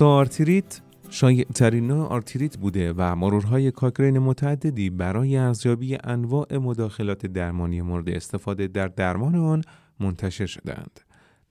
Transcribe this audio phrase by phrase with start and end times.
[0.00, 7.82] استئوآرتریت شایع ترین نوع آرتریت بوده و مرورهای کاکرین متعددی برای ارزیابی انواع مداخلات درمانی
[7.82, 9.62] مورد استفاده در درمان آن
[10.00, 11.00] منتشر شدند.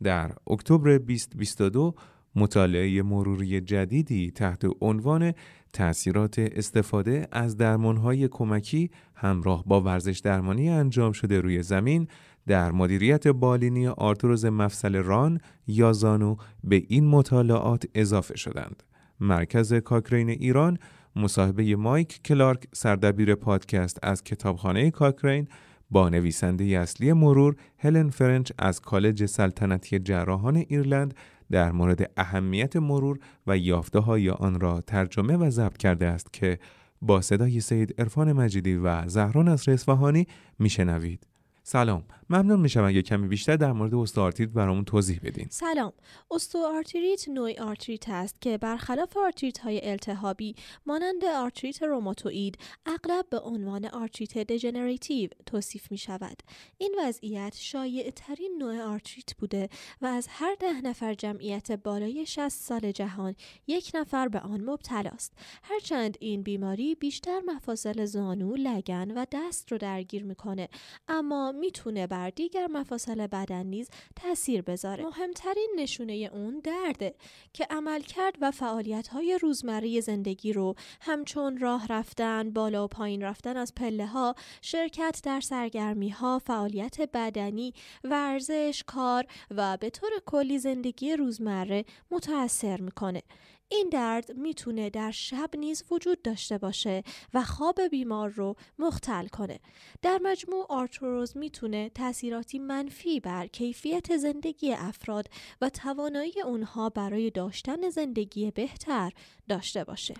[0.04, 1.96] در اکتبر 2022
[2.36, 5.34] مطالعه مروری جدیدی تحت عنوان
[5.74, 12.08] تأثیرات استفاده از درمانهای کمکی همراه با ورزش درمانی انجام شده روی زمین
[12.48, 18.84] در مدیریت بالینی آرتروز مفصل ران یا زانو به این مطالعات اضافه شدند.
[19.20, 20.78] مرکز کاکرین ایران
[21.16, 25.48] مصاحبه مایک کلارک سردبیر پادکست از کتابخانه کاکرین
[25.92, 31.14] با نویسنده اصلی مرور هلن فرنچ از کالج سلطنتی جراحان ایرلند
[31.52, 36.60] در مورد اهمیت مرور و یافته های آن را ترجمه و ضبط کرده است که
[37.02, 40.28] با صدای سید عرفان مجیدی و زهران از اصفهانی
[40.60, 41.31] میشنوید.
[41.64, 45.48] سلام ممنون میشم اگه کمی بیشتر در مورد استئوآرتریت برامون توضیح بدین.
[45.50, 45.94] سلام
[46.32, 53.86] استئوآرتریت نوعی آرتریت است که برخلاف آرتریت های التهابی مانند آرتریت روماتوئید اغلب به عنوان
[53.86, 56.44] آرتریت دژنراتیو توصیف می شود
[56.78, 59.70] این وضعیت شایع ترین نوع آرتریت بوده
[60.02, 63.36] و از هر ده نفر جمعیت بالای 60 سال جهان
[63.68, 65.34] یک نفر به آن مبتلاست.
[65.64, 70.70] هرچند این بیماری بیشتر مفاصل زانو لگن و دست رو درگیر می‌کنه
[71.08, 75.04] اما می‌تونه بر دیگر مفاصل بدن نیز تاثیر بذاره.
[75.04, 77.16] مهمترین نشونه اون درده
[77.54, 83.22] که عمل کرد و فعالیت های روزمره زندگی رو همچون راه رفتن بالا و پایین
[83.22, 90.12] رفتن از پله ها شرکت در سرگرمی ها فعالیت بدنی ورزش کار و به طور
[90.26, 93.22] کلی زندگی روزمره متاثر می‌کنه.
[93.72, 99.60] این درد می‌تونه در شب نیز وجود داشته باشه و خواب بیمار رو مختل کنه.
[100.02, 105.28] در مجموع آرتروز می‌تونه تاثیراتی منفی بر کیفیت زندگی افراد
[105.62, 109.12] و توانایی اونها برای داشتن زندگی بهتر
[109.50, 110.14] داشته باشه.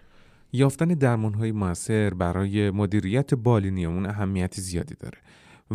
[0.54, 5.18] یافتن درمان های موثر برای مدیریت بالینی اون اهمیت زیادی داره.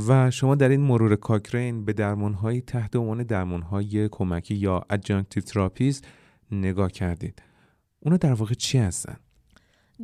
[0.09, 4.83] و شما در این مرور کاکرین به درمان های تحت عنوان درمان های کمکی یا
[4.91, 6.03] adjunctive therapies
[6.51, 7.43] نگاه کردید.
[8.07, 9.17] اونا در واقع چی هستن؟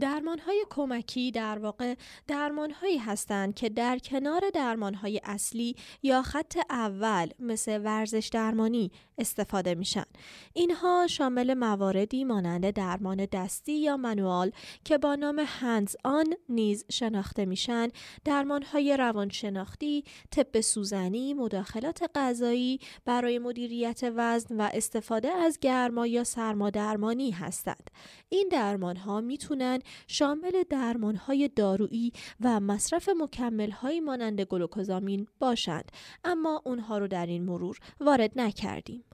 [0.01, 1.95] درمان های کمکی در واقع
[2.27, 8.91] درمان هایی هستند که در کنار درمان های اصلی یا خط اول مثل ورزش درمانی
[9.19, 10.05] استفاده میشن.
[10.53, 14.51] اینها شامل مواردی مانند درمان دستی یا منوال
[14.85, 17.89] که با نام هندز آن نیز شناخته میشن،
[18.25, 26.25] درمان های روانشناختی، طب سوزنی، مداخلات غذایی برای مدیریت وزن و استفاده از گرما یا
[26.25, 27.91] سرما درمانی هستند.
[28.29, 35.93] این درمان ها می‌تونن شامل درمان های دارویی و مصرف مکمل های مانند گلوکوزامین باشند
[36.25, 39.05] اما اونها رو در این مرور وارد نکردیم.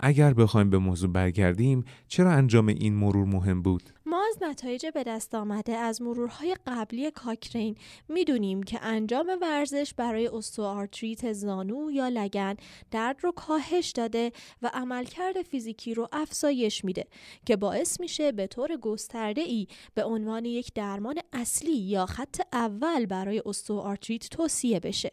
[0.00, 5.02] اگر بخوایم به موضوع برگردیم چرا انجام این مرور مهم بود؟ ما از نتایج به
[5.02, 7.76] دست آمده از مرورهای قبلی کاکرین
[8.08, 12.54] می‌دونیم که انجام ورزش برای استوارتریت زانو یا لگن
[12.90, 14.32] درد رو کاهش داده
[14.62, 17.06] و عملکرد فیزیکی رو افزایش میده
[17.46, 23.06] که باعث میشه به طور گسترده ای به عنوان یک درمان اصلی یا خط اول
[23.06, 25.12] برای استوارتریت توصیه بشه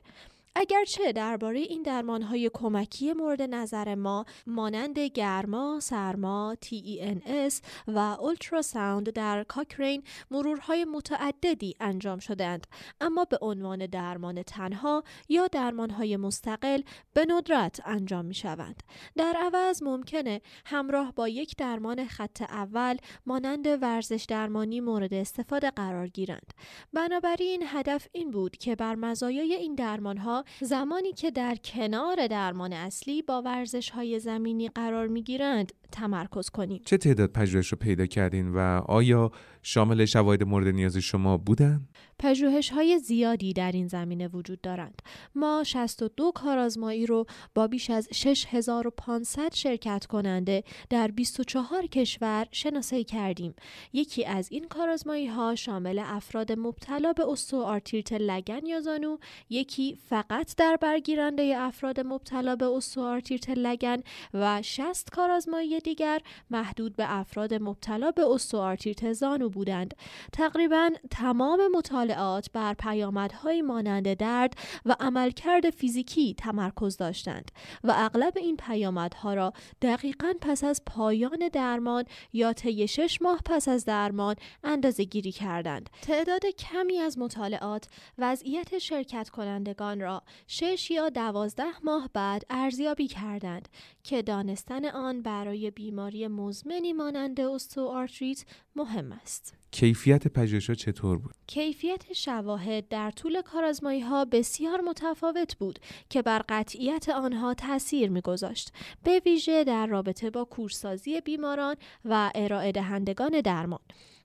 [0.56, 7.54] اگرچه درباره این درمانهای کمکی مورد نظر ما مانند گرما، سرما، TENS
[7.88, 12.68] و اولتراساوند در کاکرین مرورهای متعددی انجام شدند
[13.02, 16.82] اما به عنوان درمان تنها یا درمانهای مستقل
[17.14, 18.84] به ندرت انجام می شوند.
[19.18, 26.08] در عوض ممکنه همراه با یک درمان خط اول مانند ورزش درمانی مورد استفاده قرار
[26.08, 26.54] گیرند.
[26.94, 33.22] بنابراین هدف این بود که بر مزایای این درمانها زمانی که در کنار درمان اصلی
[33.22, 38.54] با ورزش های زمینی قرار می گیرند تمرکز کنیم چه تعداد پژوهش رو پیدا کردین
[38.54, 39.32] و آیا
[39.64, 41.88] شامل شواهد مورد نیاز شما بودن؟
[42.20, 45.02] پژوهش های زیادی در این زمینه وجود دارند.
[45.36, 47.26] ما 62 کارآزمایی رو
[47.56, 53.54] با بیش از 6500 شرکت کننده در 24 کشور شناسایی کردیم.
[53.94, 59.18] یکی از این کارآزمایی ها شامل افراد مبتلا به استئوآرتریت لگن یا زانو،
[59.50, 63.98] یکی فقط در برگیرنده افراد مبتلا به استئوآرتریت لگن
[64.34, 69.94] و 60 کارآزمایی دیگر محدود به افراد مبتلا به استئوآرتریت زانو بودند
[70.34, 74.54] تقریبا تمام مطالعات بر پیامدهای مانند درد
[74.86, 77.52] و عملکرد فیزیکی تمرکز داشتند
[77.84, 82.04] و اغلب این پیامدها را دقیقا پس از پایان درمان
[82.34, 87.88] یا طی شش ماه پس از درمان اندازه گیری کردند تعداد کمی از مطالعات
[88.18, 93.70] وضعیت شرکت کنندگان را شش یا دوازده ماه بعد ارزیابی کردند
[94.04, 98.46] که دانستن آن برای بیماری مزمنی مانند استوآرتریت
[98.76, 99.41] مهم است.
[99.72, 105.80] کیفیت پژوهش‌ها چطور بود؟ کیفیت شواهد در طول کارازمایی ها بسیار متفاوت بود
[106.10, 108.74] که بر قطعیت آنها تاثیر میگذاشت.
[109.04, 113.80] به ویژه در رابطه با کورسازی بیماران و ارائه دهندگان درمان.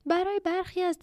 [0.07, 0.99] برای برخی از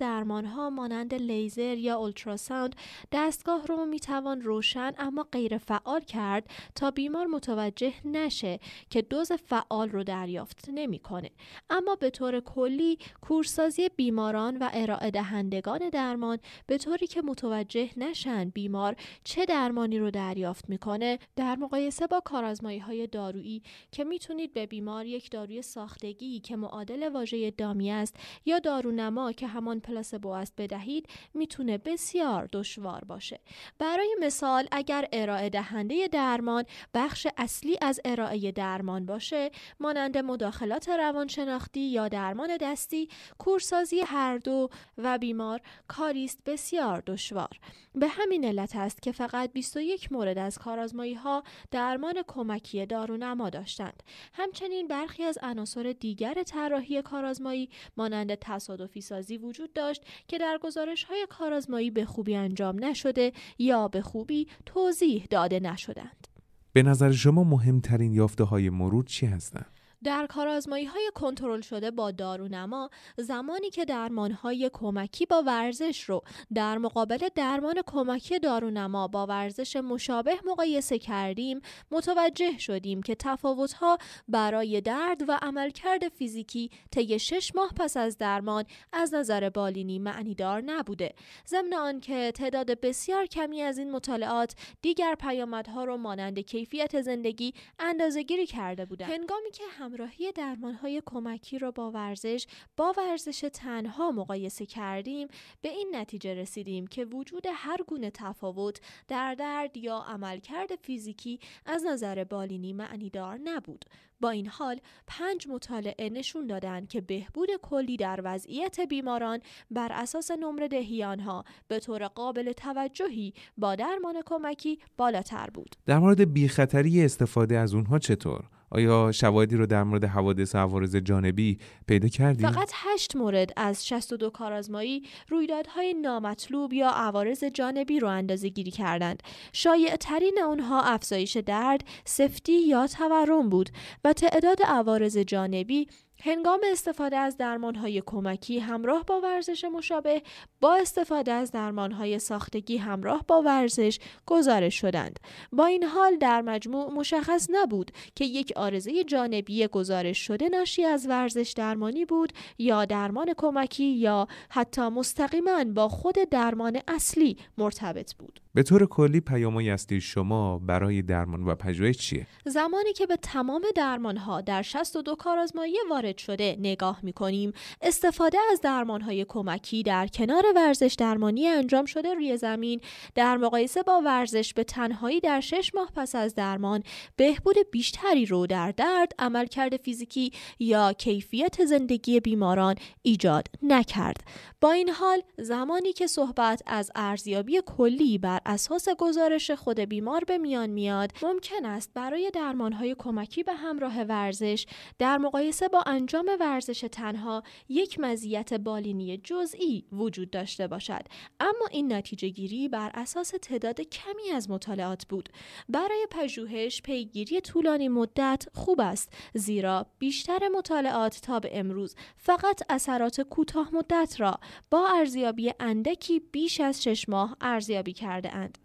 [0.56, 2.76] ها مانند لیزر یا اولتراساوند
[3.12, 8.60] دستگاه رو می‌توان روشن اما غیر فعال کرد تا بیمار متوجه نشه
[8.90, 11.30] که دوز فعال رو دریافت نمی‌کنه.
[11.70, 18.50] اما به طور کلی کورسازی بیماران و ارائه دهندگان درمان به طوری که متوجه نشن
[18.50, 24.66] بیمار چه درمانی رو دریافت می‌کنه در مقایسه با کارازمایی های دارویی که می‌تونید به
[24.66, 28.16] بیمار یک داروی ساختگی که معادل واژه دامی است
[28.46, 33.40] یا دارو نما که همان پلاسبو است بدهید می‌تونه بسیار دشوار باشه.
[33.80, 36.64] برای مثال اگر ارائه دهنده درمان
[36.94, 44.70] بخش اصلی از ارائه درمان باشه مانند مداخلات روانشناختی یا درمان دستی کورسازی هر دو
[44.98, 47.60] و بیمار کاری است بسیار دشوار.
[47.96, 54.04] به همین علت است که فقط 21 مورد از کارآزمایی ها درمان کمکی دارونما داشتند.
[54.34, 60.60] همچنین برخی از عناصر دیگر طراحی کارآزمایی مانند تصادف تصادفی سازی وجود داشت که در
[60.62, 66.28] گزارش های کارآزمایی به خوبی انجام نشده یا به خوبی توضیح داده نشدند.
[66.74, 69.66] به نظر شما مهمترین یافته های مرور چی هستند؟
[70.04, 76.22] در کارازمایی های کنترل شده با دارونما زمانی که درمان های کمکی با ورزش رو
[76.54, 81.62] در مقابل درمان کمکی دارونما با ورزش مشابه مقایسه کردیم
[81.92, 83.98] متوجه شدیم که تفاوت ها
[84.28, 90.62] برای درد و عملکرد فیزیکی طی شش ماه پس از درمان از نظر بالینی معنیدار
[90.62, 91.14] نبوده.
[91.48, 98.46] ضمن آنکه تعداد بسیار کمی از این مطالعات دیگر پیامدها رو مانند کیفیت زندگی اندازهگیری
[98.46, 99.12] کرده بودند.
[99.12, 102.48] هنگامی که هم همراهی درمانهای کمکی را با ورزش
[102.78, 105.28] با ورزش تنها مقایسه کردیم
[105.62, 111.86] به این نتیجه رسیدیم که وجود هر گونه تفاوت در درد یا عملکرد فیزیکی از
[111.86, 113.86] نظر بالینی معنیدار نبود
[114.22, 119.40] با این حال پنج مطالعه نشون دادند که بهبود کلی در وضعیت بیماران
[119.72, 125.76] بر اساس نمره دهی آنها به طور قابل توجهی با درمان کمکی بالاتر بود.
[125.86, 128.44] در مورد بیخطری استفاده از اونها چطور؟
[128.74, 133.88] آیا شواهدی رو در مورد حوادث و عوارض جانبی پیدا کردیم؟ فقط هشت مورد از
[133.88, 139.24] 62 کارآزمایی رویدادهای نامطلوب یا عوارض جانبی رو اندازه گیری کردند.
[139.54, 143.70] شایع ترین آنها افزایش درد، سفتی یا تورم بود
[144.04, 145.88] و تعداد عوارض جانبی
[146.22, 150.22] هنگام استفاده از درمانهای کمکی همراه با ورزش مشابه
[150.62, 155.20] با استفاده از درمانهای ساختگی همراه با ورزش گزارش شدند.
[155.52, 161.08] با این حال در مجموع مشخص نبود که یک آرزه جانبی گزارش شده ناشی از
[161.08, 168.43] ورزش درمانی بود یا درمان کمکی یا حتی مستقیما با خود درمان اصلی مرتبط بود.
[168.56, 173.62] به طور کلی پیامهای اصلی شما برای درمان و پژوهش چیه؟ زمانی که به تمام
[173.76, 180.44] درمانها در 62 کارآزمایی وارد شده نگاه می کنیم استفاده از درمانهای کمکی در کنار
[180.56, 182.82] ورزش درمانی انجام شده روی زمین
[183.16, 186.84] در مقایسه با ورزش به تنهایی در 6 ماه پس از درمان
[187.16, 194.18] بهبود بیشتری رو در درد عملکرد فیزیکی یا کیفیت زندگی بیماران ایجاد نکرد
[194.62, 200.38] با این حال زمانی که صحبت از ارزیابی کلی بر اساس گزارش خود بیمار به
[200.38, 204.66] میان میاد ممکن است برای درمانهای کمکی به همراه ورزش
[205.00, 211.02] در مقایسه با انجام ورزش تنها یک مزیت بالینی جزئی وجود داشته باشد.
[211.40, 215.30] اما این نتیجه گیری بر اساس تعداد کمی از مطالعات بود.
[215.70, 223.22] برای پژوهش پیگیری طولانی مدت خوب است زیرا بیشتر مطالعات تا به امروز فقط اثرات
[223.22, 224.40] کوتاه مدت را
[224.72, 228.58] با ارزیابی اندکی بیش از شش ماه ارزیابی کرده اند.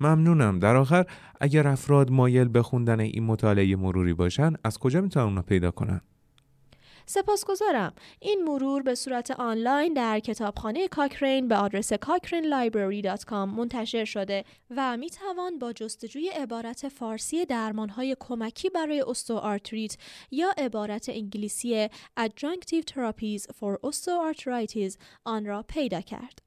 [0.00, 1.06] ممنونم در آخر
[1.40, 6.00] اگر افراد مایل به خوندن این مطالعه مروری باشن از کجا می‌تونن اونو پیدا کنن
[7.06, 7.92] سپاسگزارم.
[8.20, 14.44] این مرور به صورت آنلاین در کتابخانه کاکرین به آدرس cochranelibrary.com منتشر شده
[14.76, 19.96] و می توان با جستجوی عبارت فارسی درمانهای کمکی برای اوستوآرتریت
[20.30, 21.88] یا عبارت انگلیسی
[22.20, 26.41] Adjunctive Therapies for Osteoarthritis آن را پیدا کرد.